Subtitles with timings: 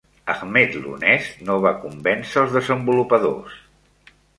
[0.35, 3.65] Ahmed l'honest no va convèncer els desenvolupadors.